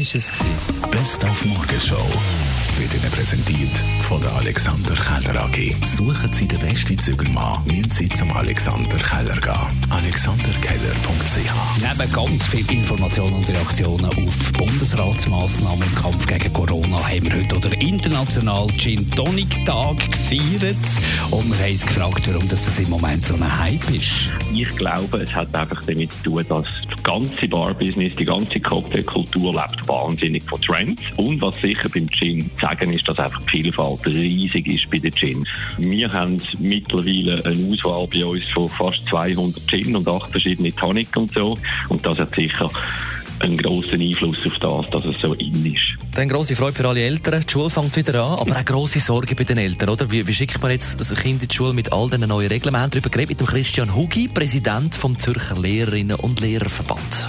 ist 0.00 0.14
es 0.14 0.30
gewesen? 0.30 0.90
Best 0.90 1.24
auf 1.24 1.44
Morgenshow 1.44 2.06
wird 2.78 2.94
Ihnen 2.94 3.10
präsentiert 3.10 3.76
von 4.02 4.20
der 4.20 4.32
Alexander 4.32 4.94
Keller 4.94 5.44
AG. 5.44 5.74
Suchen 5.84 6.32
Sie 6.32 6.46
den 6.46 6.58
besten 6.60 6.98
Zügelmann, 6.98 7.64
müssen 7.64 7.90
Sie 7.90 8.08
zum 8.08 8.30
Alexander 8.36 8.98
Keller 8.98 9.40
gehen. 9.40 9.86
alexanderkeller.ch 9.90 11.52
Neben 11.80 12.12
ganz 12.12 12.46
viel 12.46 12.70
Informationen 12.70 13.34
und 13.34 13.48
Reaktionen 13.48 14.04
auf 14.06 14.52
Bundesratsmaßnahmen 14.52 15.82
im 15.82 15.94
Kampf 15.94 16.26
gegen 16.26 16.52
Corona 16.52 16.98
haben 16.98 17.24
wir 17.24 17.36
heute 17.36 17.56
oder 17.56 17.80
international 17.80 18.66
Gin 18.78 19.10
Tonic 19.12 19.64
Tag 19.64 19.98
gefeiert 20.10 20.76
und 21.30 21.50
wir 21.50 21.58
haben 21.58 21.72
uns 21.72 21.86
gefragt, 21.86 22.28
warum 22.28 22.48
das, 22.48 22.78
im 22.78 22.90
Moment 22.90 23.24
so 23.24 23.34
ein 23.34 23.58
Hype 23.58 23.90
ist. 23.90 24.30
Ich 24.52 24.68
glaube, 24.76 25.18
es 25.18 25.34
hat 25.34 25.54
einfach 25.54 25.82
damit 25.84 26.12
zu 26.22 26.30
tun, 26.30 26.44
dass 26.48 26.64
das 26.88 26.97
ganze 27.08 27.48
Bar-Business, 27.48 28.16
die 28.16 28.26
ganze 28.26 28.60
Cocktailkultur 28.60 29.54
lebt 29.54 29.88
wahnsinnig 29.88 30.42
von 30.42 30.60
Trends. 30.60 31.02
Und 31.16 31.40
was 31.40 31.58
sicher 31.58 31.88
beim 31.88 32.06
Gin 32.10 32.50
zu 32.54 32.60
sagen 32.60 32.92
ist, 32.92 33.08
dass 33.08 33.18
einfach 33.18 33.40
die 33.44 33.62
Vielfalt 33.62 34.06
riesig 34.06 34.66
ist 34.66 34.90
bei 34.90 34.98
den 34.98 35.12
Gins. 35.12 35.48
Wir 35.78 36.10
haben 36.10 36.36
mittlerweile 36.58 37.42
eine 37.46 37.72
Auswahl 37.72 38.06
bei 38.08 38.26
uns 38.26 38.44
von 38.50 38.68
fast 38.68 39.06
200 39.08 39.66
Gin 39.70 39.96
und 39.96 40.06
acht 40.06 40.30
verschiedene 40.30 40.74
Tonic 40.74 41.16
und 41.16 41.32
so. 41.32 41.56
Und 41.88 42.04
das 42.04 42.18
hat 42.18 42.34
sicher 42.34 42.70
einen 43.40 43.56
grossen 43.56 44.00
Einfluss 44.00 44.36
auf 44.46 44.58
das, 44.60 44.90
dass 44.90 45.04
es 45.04 45.20
so 45.20 45.34
in 45.34 45.66
ist. 45.66 45.98
Dann 46.14 46.28
grosse 46.28 46.56
Freude 46.56 46.74
für 46.74 46.88
alle 46.88 47.00
Eltern. 47.00 47.44
Die 47.46 47.52
Schule 47.52 47.70
fängt 47.70 47.96
wieder 47.96 48.24
an, 48.24 48.38
aber 48.38 48.56
auch 48.56 48.64
grosse 48.64 49.00
Sorge 49.00 49.34
bei 49.34 49.44
den 49.44 49.58
Eltern, 49.58 49.88
oder? 49.90 50.10
Wie, 50.10 50.26
wie 50.26 50.34
schickt 50.34 50.60
man 50.60 50.70
jetzt 50.70 50.98
ein 50.98 51.16
Kind 51.16 51.42
in 51.42 51.48
die 51.48 51.54
Schule 51.54 51.74
mit 51.74 51.92
all 51.92 52.10
diesen 52.10 52.28
neuen 52.28 52.48
Regeln? 52.48 52.74
Wir 52.74 52.80
haben 52.80 52.90
darüber 52.90 53.10
geredet 53.10 53.30
mit 53.30 53.40
dem 53.40 53.46
Christian 53.46 53.94
Hugi, 53.94 54.28
Präsident 54.28 54.94
vom 54.94 55.16
Zürcher 55.16 55.56
Lehrerinnen- 55.56 56.16
und 56.16 56.40
Lehrerverband. 56.40 57.28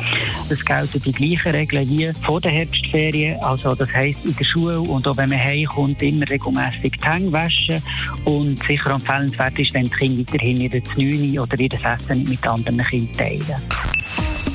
Es 0.50 0.66
gelten 0.66 1.02
die 1.03 1.11
gleichen 1.11 1.52
Regeln 1.52 1.89
wie 1.89 2.12
vor 2.25 2.41
der 2.41 2.52
Herbstferien. 2.52 3.39
Also 3.41 3.75
das 3.75 3.94
heisst 3.94 4.25
in 4.25 4.36
der 4.36 4.45
Schule 4.45 4.81
und 4.81 5.08
auch 5.08 5.17
wenn 5.17 5.30
man 5.30 5.39
heimkommt, 5.39 6.02
immer 6.02 6.28
regelmässig 6.28 6.94
die 6.94 7.08
Hänge 7.08 7.31
waschen. 7.31 7.84
Und 8.25 8.62
sicher 8.64 8.91
empfehlenswert 8.91 9.59
ist, 9.59 9.73
wenn 9.73 9.84
die 9.84 9.89
Kinder 9.91 10.19
weiterhin 10.31 10.62
ihre 10.62 10.81
9 10.97 11.39
oder 11.39 11.59
ihr 11.59 11.73
Essen 11.73 12.17
nicht 12.19 12.30
mit 12.30 12.47
anderen 12.47 12.84
Kindern 12.84 13.17
teilen. 13.17 13.89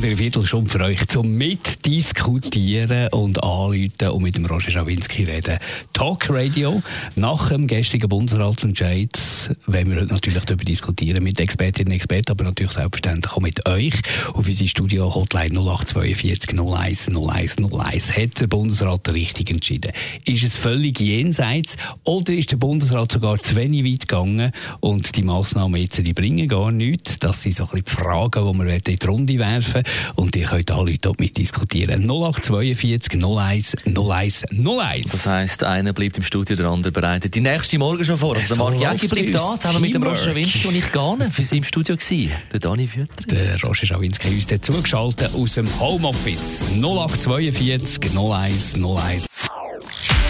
Und 0.00 0.06
eine 0.06 0.16
Viertelstunde 0.16 0.70
für 0.70 0.80
euch 0.80 1.06
zum 1.08 1.32
Mitdiskutieren 1.32 3.08
und 3.08 3.42
Anrufen 3.42 4.08
und 4.10 4.22
mit 4.22 4.34
dem 4.34 4.46
Roger 4.46 4.70
Schawinski 4.70 5.24
reden. 5.24 5.58
Talk 5.92 6.30
Radio. 6.30 6.82
Nach 7.16 7.50
dem 7.50 7.66
gestrigen 7.66 8.08
Bundesratsentscheid 8.08 9.10
werden 9.66 9.92
wir 9.92 10.00
heute 10.00 10.14
natürlich 10.14 10.42
darüber 10.42 10.64
diskutieren 10.64 11.22
mit 11.22 11.38
Expertinnen 11.38 11.88
und 11.88 11.96
Experten, 11.96 12.30
aber 12.30 12.44
natürlich 12.44 12.72
selbstverständlich 12.72 13.30
auch 13.30 13.40
mit 13.40 13.68
euch. 13.68 13.92
Auf 14.32 14.46
unsere 14.46 14.70
Studio 14.70 15.14
Hotline 15.14 15.60
0842 15.60 16.58
01 16.58 17.08
01 17.14 17.58
01 17.58 18.16
hat 18.16 18.40
der 18.40 18.46
Bundesrat 18.46 19.06
richtig 19.12 19.50
entschieden. 19.50 19.92
Ist 20.24 20.42
es 20.42 20.56
völlig 20.56 20.98
jenseits 20.98 21.76
oder 22.04 22.32
ist 22.32 22.52
der 22.52 22.56
Bundesrat 22.56 23.12
sogar 23.12 23.38
zu 23.38 23.54
wenig 23.54 23.84
weit 23.84 24.08
gegangen 24.08 24.52
und 24.80 25.14
die 25.14 25.22
Massnahmen 25.22 25.78
jetzt, 25.78 25.98
die 25.98 26.14
bringen 26.14 26.48
gar 26.48 26.70
nichts? 26.70 27.18
Das 27.18 27.42
sind 27.42 27.54
so 27.54 27.64
ein 27.64 27.82
bisschen 27.82 27.84
die 27.84 27.90
Fragen, 27.90 28.50
die 28.50 28.58
wir 28.64 28.74
in 28.74 28.98
die 28.98 29.06
Runde 29.06 29.38
werfen 29.38 29.82
und 30.16 30.36
ihr 30.36 30.46
könnt 30.46 30.70
alle 30.70 30.92
Leute 30.92 31.12
mitdiskutieren. 31.18 32.02
0842 32.02 33.22
01 33.22 33.76
01 33.86 34.44
01. 34.50 35.10
Das 35.10 35.26
heisst, 35.26 35.64
einer 35.64 35.92
bleibt 35.92 36.16
im 36.18 36.24
Studio, 36.24 36.56
der 36.56 36.66
andere 36.66 36.92
bereitet 36.92 37.34
die 37.34 37.40
nächste 37.40 37.78
Morgen 37.78 38.04
schon 38.04 38.16
vor. 38.16 38.36
Also 38.36 38.54
der 38.54 38.56
So 38.56 38.62
Marc 38.62 38.74
Jäcki 38.74 38.86
läuft's 38.86 39.10
bleibt 39.10 39.34
da, 39.34 39.56
zusammen 39.60 39.80
mit 39.80 39.94
dem. 39.94 40.02
Roger 40.02 40.34
Winski 40.34 40.66
und 40.66 40.74
ich 40.74 40.92
gar 40.92 41.16
nicht 41.16 41.32
für 41.32 41.44
sie 41.44 41.58
im 41.58 41.64
Studio 41.64 41.96
gewesen. 41.96 42.32
Der 42.52 42.60
Dani 42.60 42.86
Fütter. 42.86 43.24
Der 43.30 43.60
Roger 43.62 43.86
Schawinski 43.86 44.28
hat 44.28 44.34
uns 44.34 44.46
dann 44.46 44.62
zugeschaltet 44.62 45.34
aus 45.34 45.54
dem 45.54 45.66
Homeoffice. 45.80 46.66
0842 46.74 48.16
01 48.16 48.74
01. 48.74 49.26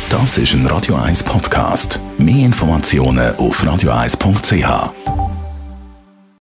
Das 0.08 0.38
ist 0.38 0.54
ein 0.54 0.66
Radio 0.66 0.96
1 0.96 1.22
Podcast. 1.22 2.00
Mehr 2.18 2.46
Informationen 2.46 3.34
auf 3.36 3.62
radio1.ch. 3.62 5.19